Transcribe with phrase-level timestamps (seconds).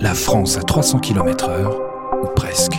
[0.00, 1.70] La France à 300 km/h,
[2.22, 2.78] ou presque.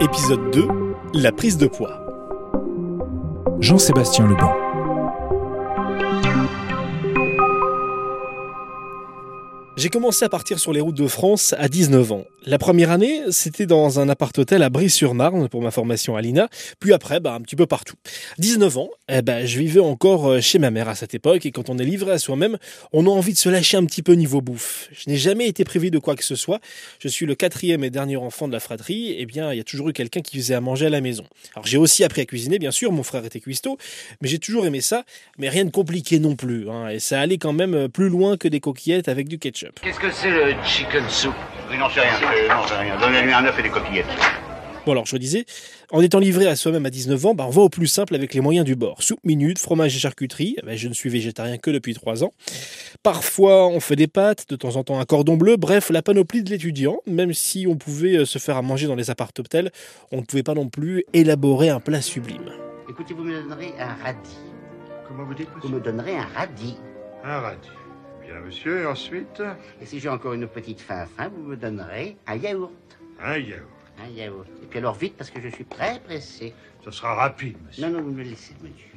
[0.00, 0.68] Épisode 2
[1.14, 1.98] La prise de poids.
[3.60, 4.61] Jean-Sébastien Lebon.
[9.82, 12.24] J'ai commencé à partir sur les routes de France à 19 ans.
[12.46, 16.92] La première année, c'était dans un appart-hôtel à Brie-sur-Marne pour ma formation à l'INA, puis
[16.92, 17.96] après, bah, un petit peu partout.
[18.38, 21.50] 19 ans, eh ben, je vivais encore euh, chez ma mère à cette époque, et
[21.50, 22.58] quand on est livré à soi-même,
[22.92, 24.88] on a envie de se lâcher un petit peu niveau bouffe.
[24.92, 26.60] Je n'ai jamais été privé de quoi que ce soit.
[27.00, 29.60] Je suis le quatrième et dernier enfant de la fratrie, et eh bien, il y
[29.60, 31.24] a toujours eu quelqu'un qui faisait à manger à la maison.
[31.56, 33.78] Alors j'ai aussi appris à cuisiner, bien sûr, mon frère était cuistot,
[34.20, 35.04] mais j'ai toujours aimé ça,
[35.38, 38.46] mais rien de compliqué non plus, hein, et ça allait quand même plus loin que
[38.46, 39.71] des coquillettes avec du ketchup.
[39.80, 41.34] Qu'est-ce que c'est le chicken soup?
[41.70, 42.12] Oui, non, c'est rien.
[42.18, 42.98] c'est- Non, c'est rien.
[42.98, 44.06] Donnez-lui un œuf et des coquillettes.
[44.84, 45.44] Bon alors je disais,
[45.92, 48.34] en étant livré à soi-même à 19 ans, bah, on va au plus simple avec
[48.34, 49.00] les moyens du bord.
[49.00, 52.32] Soupe minute, fromage et charcuterie, bah, je ne suis végétarien que depuis 3 ans.
[53.04, 56.42] Parfois on fait des pâtes, de temps en temps un cordon bleu, bref la panoplie
[56.42, 56.98] de l'étudiant.
[57.06, 59.70] Même si on pouvait euh, se faire à manger dans les appart-hôtels,
[60.10, 62.50] on ne pouvait pas non plus élaborer un plat sublime.
[62.90, 64.36] Écoutez, vous me donnerez un radis.
[65.06, 66.76] Comment vous dites, Vous me donnerez un radis.
[67.24, 67.68] Un radis.
[68.24, 69.42] Bien, monsieur, et ensuite
[69.80, 72.70] Et si j'ai encore une petite faim faim, vous me donnerez un yaourt.
[73.22, 73.68] Un yaourt.
[74.02, 74.46] Un yaourt.
[74.62, 76.54] Et puis alors vite, parce que je suis très pressé.
[76.84, 77.86] Ça sera rapide, monsieur.
[77.86, 78.92] Non, non, vous me laissez, monsieur.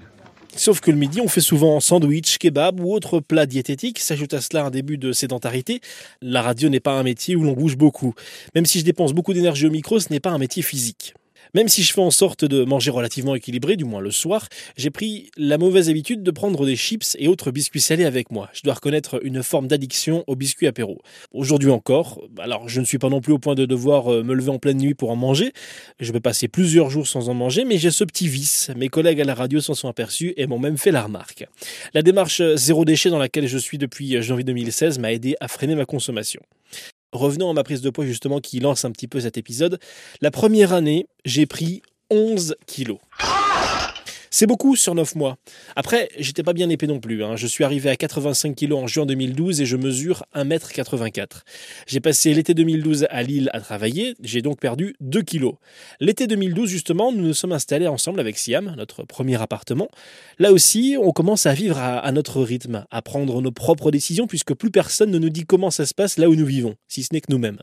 [0.57, 3.99] Sauf que le midi, on fait souvent sandwich, kebab ou autre plat diététique.
[3.99, 5.81] S'ajoute à cela un début de sédentarité.
[6.21, 8.13] La radio n'est pas un métier où l'on bouge beaucoup.
[8.55, 11.13] Même si je dépense beaucoup d'énergie au micro, ce n'est pas un métier physique.
[11.55, 14.89] Même si je fais en sorte de manger relativement équilibré, du moins le soir, j'ai
[14.89, 18.49] pris la mauvaise habitude de prendre des chips et autres biscuits salés avec moi.
[18.51, 21.01] Je dois reconnaître une forme d'addiction aux biscuits apéro.
[21.31, 24.33] Aujourd'hui encore, alors je ne suis pas non plus au point de devoir euh, me
[24.33, 25.53] lever en pleine nuit pour en manger.
[26.01, 28.69] Je peux passer plusieurs jours sans en manger, mais j'ai ce petit vice.
[28.75, 31.47] Mes collègues à la radio s'en sont aperçus et m'ont même fait la remarque.
[31.93, 35.37] La démarche euh, zéro déchet dans laquelle je suis depuis euh, janvier 2016 m'a aidé
[35.39, 36.41] à freiner ma consommation.
[37.15, 39.79] Revenons à ma prise de poids justement qui lance un petit peu cet épisode.
[40.21, 42.99] La première année, j'ai pris 11 kilos.
[44.37, 45.37] C'est beaucoup sur 9 mois.
[45.77, 47.23] Après, j'étais pas bien épais non plus.
[47.23, 47.37] hein.
[47.37, 51.43] Je suis arrivé à 85 kilos en juin 2012 et je mesure 1m84.
[51.87, 55.53] J'ai passé l'été 2012 à Lille à travailler, j'ai donc perdu 2 kilos.
[56.01, 59.87] L'été 2012, justement, nous nous sommes installés ensemble avec Siam, notre premier appartement.
[60.37, 64.27] Là aussi, on commence à vivre à, à notre rythme, à prendre nos propres décisions
[64.27, 67.03] puisque plus personne ne nous dit comment ça se passe là où nous vivons, si
[67.03, 67.59] ce n'est que nous-mêmes.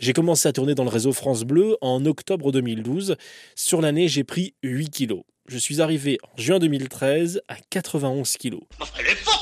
[0.00, 3.16] J'ai commencé à tourner dans le réseau France Bleu en octobre 2012.
[3.56, 5.24] Sur l'année, j'ai pris 8 kilos.
[5.46, 8.62] Je suis arrivé en juin 2013 à 91 kilos.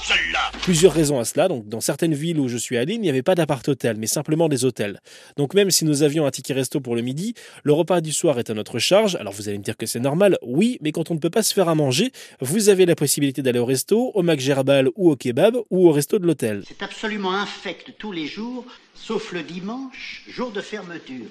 [0.02, 1.48] Celle-là Plusieurs raisons à cela.
[1.48, 4.48] Donc, dans certaines villes où je suis allé, il n'y avait pas d'appart-hôtel, mais simplement
[4.48, 5.00] des hôtels.
[5.36, 8.38] Donc, même si nous avions un ticket resto pour le midi, le repas du soir
[8.38, 9.16] est à notre charge.
[9.16, 10.38] Alors, vous allez me dire que c'est normal.
[10.42, 13.42] Oui, mais quand on ne peut pas se faire à manger, vous avez la possibilité
[13.42, 16.62] d'aller au resto, au Mac Gerbal ou au kebab ou au resto de l'hôtel.
[16.66, 18.64] C'est absolument infect tous les jours,
[18.94, 21.26] sauf le dimanche, jour de fermeture.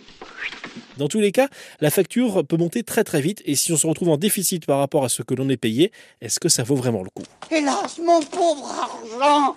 [0.97, 1.47] Dans tous les cas,
[1.79, 4.79] la facture peut monter très très vite et si on se retrouve en déficit par
[4.79, 7.23] rapport à ce que l'on est payé, est-ce que ça vaut vraiment le coup?
[7.49, 9.55] Hélas, mon pauvre argent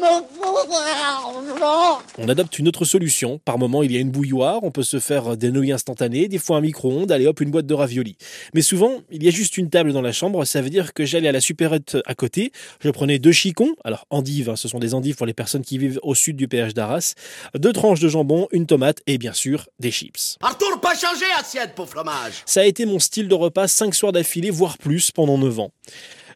[0.00, 3.40] Mon pauvre argent On adopte une autre solution.
[3.44, 6.38] Par moment, il y a une bouilloire, on peut se faire des nouilles instantanées, des
[6.38, 8.16] fois un micro-ondes, allez hop, une boîte de raviolis.
[8.54, 11.04] Mais souvent, il y a juste une table dans la chambre, ça veut dire que
[11.04, 14.78] j'allais à la supérette à côté, je prenais deux chicons, alors endives, hein, ce sont
[14.78, 17.14] des endives pour les personnes qui vivent au sud du péage d'Arras,
[17.54, 20.36] deux tranches de jambon, une tomate et bien sûr des chips.
[20.40, 22.42] Arthur, pas changer assiette pour fromage.
[22.46, 25.70] Ça a été mon style de repas 5 soirs d'affilée, voire plus, pendant 9 ans.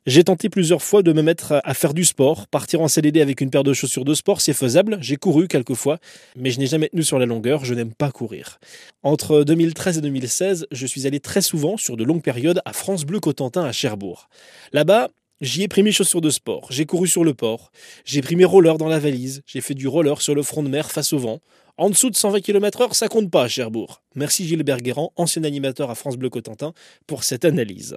[0.05, 2.49] J'ai tenté plusieurs fois de me mettre à faire du sport.
[2.49, 4.99] Partir en CDD avec une paire de chaussures de sport, c'est faisable.
[5.01, 5.99] J'ai couru quelques fois,
[6.35, 7.65] mais je n'ai jamais tenu sur la longueur.
[7.65, 8.59] Je n'aime pas courir.
[9.05, 13.05] Entre 2013 et 2016, je suis allé très souvent, sur de longues périodes, à France
[13.05, 14.29] Bleu Cotentin à Cherbourg.
[14.73, 15.09] Là-bas,
[15.41, 17.73] J'y ai pris mes chaussures de sport, j'ai couru sur le port,
[18.05, 20.69] j'ai pris mes rollers dans la valise, j'ai fait du roller sur le front de
[20.69, 21.41] mer face au vent.
[21.77, 24.03] En dessous de 120 km/h, ça compte pas à Cherbourg.
[24.15, 26.75] Merci Gilbert Guérand, ancien animateur à France Bleu Cotentin,
[27.09, 27.97] pour cette analyse.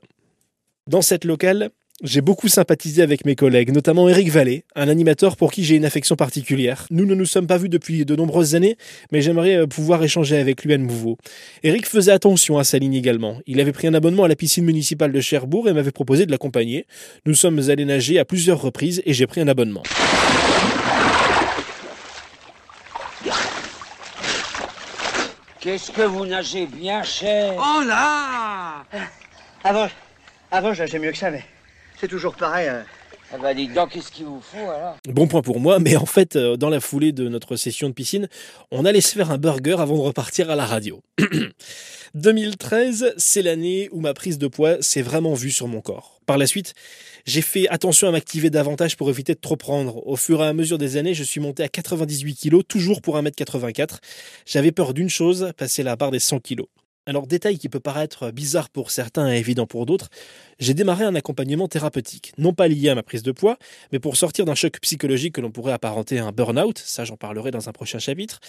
[0.88, 1.70] Dans cette locale,
[2.04, 5.86] j'ai beaucoup sympathisé avec mes collègues, notamment Eric Vallée, un animateur pour qui j'ai une
[5.86, 6.88] affection particulière.
[6.92, 8.78] Nous ne nous sommes pas vus depuis de nombreuses années,
[9.14, 11.18] mais j'aimerais euh, pouvoir échanger avec lui à nouveau.
[11.64, 13.40] Eric faisait attention à sa ligne également.
[13.48, 16.32] Il avait pris un abonnement à la piscine municipale de Cherbourg et m'avait proposé de
[16.32, 16.86] l'accompagner.
[17.26, 19.84] Nous sommes allés nager à plusieurs reprises et j'ai pris un abonnement.
[25.62, 27.54] Qu'est-ce que vous nagez bien cher?
[27.58, 28.84] Oh là
[29.64, 29.88] Avant,
[30.52, 31.44] avant, je nageais mieux que ça, mais
[32.00, 32.68] c'est toujours pareil.
[32.70, 32.82] euh,
[33.34, 34.98] Ah bah dis donc, qu'est-ce qu'il vous faut alors?
[35.08, 37.94] Bon point pour moi, mais en fait, euh, dans la foulée de notre session de
[37.94, 38.28] piscine,
[38.72, 41.02] on allait se faire un burger avant de repartir à la radio.
[42.14, 46.20] 2013, c'est l'année où ma prise de poids s'est vraiment vue sur mon corps.
[46.26, 46.74] Par la suite,
[47.26, 50.06] j'ai fait attention à m'activer davantage pour éviter de trop prendre.
[50.08, 53.18] Au fur et à mesure des années, je suis monté à 98 kg, toujours pour
[53.18, 53.98] 1m84.
[54.46, 56.62] J'avais peur d'une chose, passer la barre des 100 kg.
[57.08, 60.10] Alors, détail qui peut paraître bizarre pour certains et évident pour d'autres,
[60.58, 63.58] j'ai démarré un accompagnement thérapeutique, non pas lié à ma prise de poids,
[63.92, 67.16] mais pour sortir d'un choc psychologique que l'on pourrait apparenter à un burn-out, ça j'en
[67.16, 68.40] parlerai dans un prochain chapitre.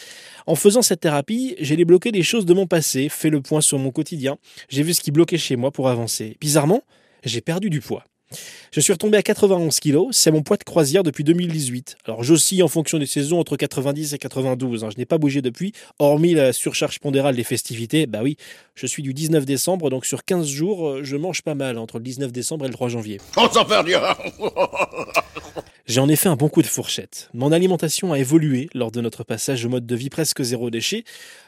[0.46, 3.78] En faisant cette thérapie, j'ai débloqué des choses de mon passé, fait le point sur
[3.78, 4.38] mon quotidien,
[4.70, 6.38] j'ai vu ce qui bloquait chez moi pour avancer.
[6.40, 6.82] Bizarrement,
[7.24, 8.04] j'ai perdu du poids.
[8.72, 11.96] Je suis retombé à 91 kg, c'est mon poids de croisière depuis 2018.
[12.04, 14.88] Alors j'oscille en fonction des saisons entre 90 et 92, hein.
[14.92, 18.06] je n'ai pas bougé depuis, hormis la surcharge pondérale des festivités.
[18.06, 18.36] Bah oui,
[18.74, 21.98] je suis du 19 décembre, donc sur 15 jours, euh, je mange pas mal entre
[21.98, 23.20] le 19 décembre et le 3 janvier.
[23.36, 24.18] On s'en perdira
[25.86, 27.30] J'ai en effet un bon coup de fourchette.
[27.32, 31.04] Mon alimentation a évolué lors de notre passage au mode de vie presque zéro déchet.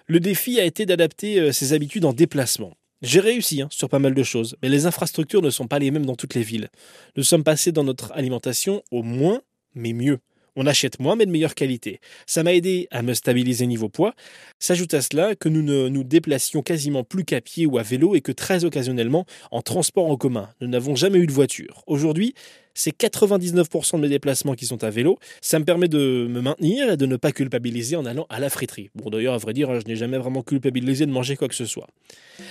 [0.07, 2.75] Le défi a été d'adapter euh, ses habitudes en déplacement.
[3.01, 5.93] J'ai réussi hein, sur pas mal de choses, mais les infrastructures ne sont pas les
[5.93, 6.69] mêmes dans toutes les villes.
[7.17, 9.41] Nous sommes passés dans notre alimentation au moins,
[9.75, 10.19] mais mieux.
[10.57, 12.01] On achète moins, mais de meilleure qualité.
[12.27, 14.15] Ça m'a aidé à me stabiliser niveau poids.
[14.59, 18.17] S'ajoute à cela que nous ne nous déplacions quasiment plus qu'à pied ou à vélo
[18.17, 20.49] et que très occasionnellement en transport en commun.
[20.61, 21.85] Nous n'avons jamais eu de voiture.
[21.87, 22.35] Aujourd'hui,
[22.79, 25.19] c'est 99% de mes déplacements qui sont à vélo.
[25.41, 28.49] Ça me permet de me maintenir et de ne pas culpabiliser en allant à la
[28.51, 28.91] friterie.
[28.95, 31.65] Bon, d'ailleurs, à vrai dire, je n'ai jamais vraiment culpabilisé de manger quoi que ce
[31.65, 31.89] soit.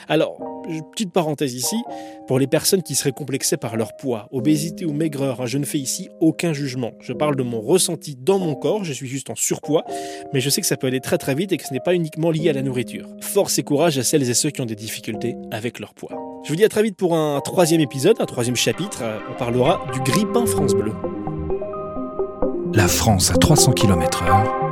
[0.09, 0.37] Alors,
[0.91, 1.77] petite parenthèse ici,
[2.27, 5.65] pour les personnes qui seraient complexées par leur poids, obésité ou maigreur, hein, je ne
[5.65, 6.91] fais ici aucun jugement.
[6.99, 9.85] Je parle de mon ressenti dans mon corps, je suis juste en surpoids,
[10.33, 11.95] mais je sais que ça peut aller très très vite et que ce n'est pas
[11.95, 13.07] uniquement lié à la nourriture.
[13.21, 16.26] Force et courage à celles et ceux qui ont des difficultés avec leur poids.
[16.47, 19.03] Je vous dis à très vite pour un troisième épisode, un troisième chapitre.
[19.29, 20.93] On parlera du grille-pain France Bleu.
[22.73, 24.66] La France à 300 km/h